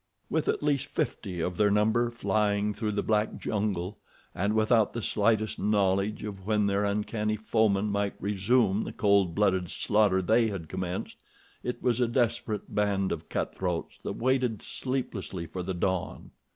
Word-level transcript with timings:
With 0.31 0.47
at 0.47 0.63
least 0.63 0.87
fifty 0.87 1.41
of 1.41 1.57
their 1.57 1.69
number 1.69 2.09
flying 2.09 2.73
through 2.73 2.93
the 2.93 3.03
black 3.03 3.37
jungle, 3.37 3.99
and 4.33 4.55
without 4.55 4.93
the 4.93 5.01
slightest 5.03 5.59
knowledge 5.59 6.23
of 6.23 6.47
when 6.47 6.65
their 6.65 6.85
uncanny 6.85 7.35
foemen 7.35 7.85
might 7.91 8.15
resume 8.19 8.83
the 8.83 8.93
cold 8.93 9.35
blooded 9.35 9.69
slaughter 9.69 10.19
they 10.19 10.47
had 10.47 10.67
commenced, 10.69 11.17
it 11.61 11.83
was 11.83 11.99
a 12.01 12.07
desperate 12.07 12.73
band 12.73 13.11
of 13.11 13.29
cut 13.29 13.53
throats 13.53 13.99
that 14.01 14.13
waited 14.17 14.63
sleeplessly 14.63 15.45
for 15.45 15.61
the 15.61 15.75
dawn. 15.75 16.31